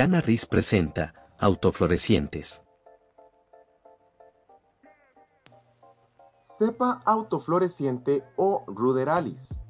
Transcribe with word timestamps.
Cannabis 0.00 0.46
presenta 0.46 1.12
Autoflorecientes. 1.38 2.62
Cepa 6.58 7.02
autofloreciente 7.04 8.24
o 8.36 8.64
ruderalis. 8.66 9.60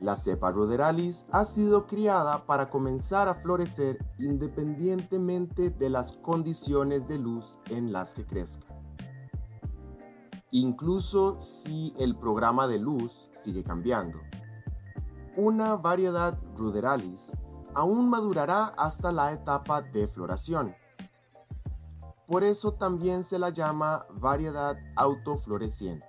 La 0.00 0.16
cepa 0.16 0.50
ruderalis 0.50 1.24
ha 1.32 1.46
sido 1.46 1.86
criada 1.86 2.44
para 2.44 2.68
comenzar 2.68 3.26
a 3.28 3.36
florecer 3.36 3.96
independientemente 4.18 5.70
de 5.70 5.88
las 5.88 6.12
condiciones 6.12 7.08
de 7.08 7.16
luz 7.16 7.56
en 7.70 7.94
las 7.94 8.12
que 8.12 8.26
crezca. 8.26 8.66
Incluso 10.50 11.40
si 11.40 11.94
el 11.98 12.18
programa 12.18 12.68
de 12.68 12.80
luz 12.80 13.30
sigue 13.32 13.62
cambiando. 13.64 14.18
Una 15.38 15.74
variedad 15.76 16.38
ruderalis 16.54 17.32
aún 17.76 18.08
madurará 18.08 18.72
hasta 18.78 19.12
la 19.12 19.32
etapa 19.32 19.82
de 19.82 20.08
floración. 20.08 20.74
Por 22.26 22.42
eso 22.42 22.72
también 22.72 23.22
se 23.22 23.38
la 23.38 23.50
llama 23.50 24.06
variedad 24.14 24.76
autofloreciente. 24.96 26.06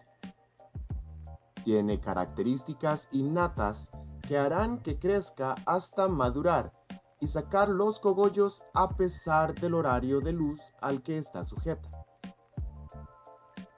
Tiene 1.65 1.99
características 1.99 3.09
innatas 3.11 3.89
que 4.21 4.37
harán 4.37 4.81
que 4.81 4.97
crezca 4.97 5.55
hasta 5.65 6.07
madurar 6.07 6.71
y 7.19 7.27
sacar 7.27 7.67
los 7.67 7.99
cogollos 7.99 8.63
a 8.73 8.87
pesar 8.87 9.53
del 9.53 9.73
horario 9.73 10.21
de 10.21 10.31
luz 10.31 10.61
al 10.79 11.03
que 11.03 11.17
está 11.17 11.43
sujeta. 11.43 11.89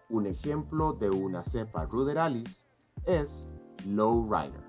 Un 0.09 0.27
ejemplo 0.27 0.93
de 0.93 1.09
una 1.09 1.41
cepa 1.41 1.85
ruderalis 1.85 2.67
es 3.05 3.49
Lowrider. 3.84 4.68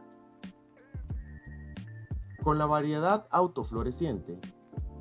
Con 2.42 2.56
la 2.56 2.64
variedad 2.64 3.26
autofloreciente, 3.30 4.40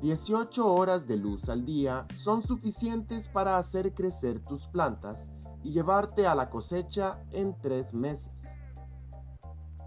18 0.02 0.74
horas 0.74 1.06
de 1.06 1.16
luz 1.16 1.48
al 1.48 1.64
día 1.64 2.06
son 2.14 2.42
suficientes 2.42 3.28
para 3.28 3.56
hacer 3.56 3.94
crecer 3.94 4.40
tus 4.40 4.66
plantas 4.66 5.30
y 5.62 5.72
llevarte 5.72 6.26
a 6.26 6.34
la 6.34 6.50
cosecha 6.50 7.24
en 7.32 7.56
tres 7.62 7.94
meses. 7.94 8.56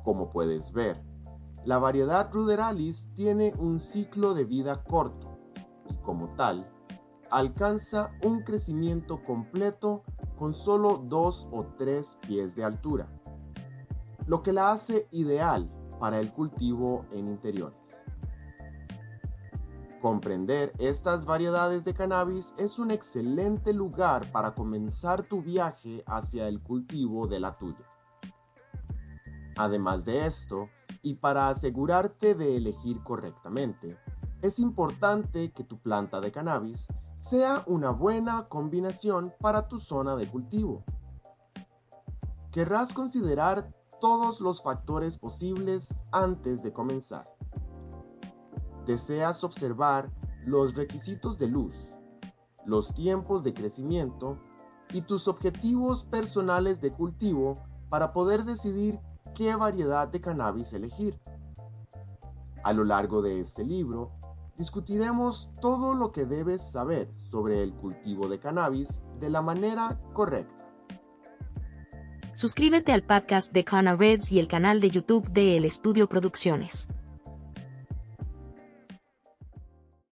Como 0.04 0.32
puedes 0.32 0.72
ver, 0.72 1.04
la 1.64 1.78
variedad 1.78 2.28
ruderalis 2.34 3.08
tiene 3.14 3.54
un 3.60 3.80
ciclo 3.80 4.34
de 4.34 4.46
vida 4.46 4.84
corto 4.84 5.38
y 5.88 5.94
como 5.98 6.30
tal, 6.36 6.68
alcanza 7.30 8.10
un 8.24 8.42
crecimiento 8.42 9.24
completo 9.24 10.02
con 10.40 10.56
solo 10.56 11.04
dos 11.06 11.48
o 11.52 11.68
tres 11.78 12.18
pies 12.28 12.56
de 12.56 12.64
altura, 12.64 13.08
lo 14.26 14.42
que 14.42 14.54
la 14.54 14.72
hace 14.72 15.08
ideal 15.12 15.70
para 16.04 16.20
el 16.20 16.34
cultivo 16.34 17.06
en 17.14 17.30
interiores. 17.30 18.04
Comprender 20.02 20.74
estas 20.78 21.24
variedades 21.24 21.86
de 21.86 21.94
cannabis 21.94 22.54
es 22.58 22.78
un 22.78 22.92
excelente 22.92 23.72
lugar 23.72 24.30
para 24.34 24.54
comenzar 24.54 25.24
tu 25.24 25.42
viaje 25.42 26.04
hacia 26.06 26.50
el 26.50 26.62
cultivo 26.62 27.26
de 27.26 27.40
la 27.40 27.54
tuya. 27.54 27.86
Además 29.56 30.04
de 30.04 30.26
esto, 30.26 30.68
y 31.04 31.14
para 31.14 31.48
asegurarte 31.48 32.36
de 32.36 32.58
elegir 32.58 33.02
correctamente, 33.02 33.98
es 34.42 34.60
importante 34.60 35.54
que 35.54 35.64
tu 35.64 35.80
planta 35.80 36.20
de 36.20 36.34
cannabis 36.34 36.88
sea 37.16 37.64
una 37.66 37.92
buena 37.92 38.50
combinación 38.50 39.34
para 39.40 39.70
tu 39.70 39.80
zona 39.80 40.18
de 40.18 40.28
cultivo. 40.28 40.84
Querrás 42.52 42.92
considerar 42.92 43.72
todos 44.04 44.42
los 44.42 44.62
factores 44.62 45.18
posibles 45.18 45.96
antes 46.12 46.62
de 46.62 46.74
comenzar. 46.74 47.26
Deseas 48.86 49.46
observar 49.46 50.12
los 50.46 50.76
requisitos 50.76 51.40
de 51.40 51.48
luz, 51.48 51.88
los 52.66 52.94
tiempos 52.94 53.46
de 53.46 53.54
crecimiento 53.54 54.38
y 54.92 55.04
tus 55.04 55.30
objetivos 55.30 56.04
personales 56.04 56.82
de 56.82 56.92
cultivo 56.92 57.64
para 57.88 58.12
poder 58.12 58.44
decidir 58.44 59.00
qué 59.36 59.56
variedad 59.56 60.10
de 60.10 60.20
cannabis 60.20 60.74
elegir. 60.74 61.18
A 62.66 62.74
lo 62.74 62.84
largo 62.84 63.22
de 63.22 63.40
este 63.40 63.64
libro, 63.64 64.12
discutiremos 64.58 65.50
todo 65.62 65.94
lo 65.94 66.12
que 66.12 66.26
debes 66.26 66.62
saber 66.74 67.10
sobre 67.24 67.64
el 67.64 67.74
cultivo 67.74 68.28
de 68.28 68.38
cannabis 68.38 69.02
de 69.22 69.30
la 69.30 69.42
manera 69.42 69.98
correcta. 70.12 70.63
Suscríbete 72.34 72.92
al 72.92 73.04
podcast 73.04 73.54
de 73.54 73.64
Reds 73.64 74.32
y 74.32 74.40
el 74.40 74.48
canal 74.48 74.82
de 74.82 74.90
YouTube 74.90 75.30
de 75.30 75.56
El 75.56 75.66
Estudio 75.66 76.10
Producciones. 76.10 76.88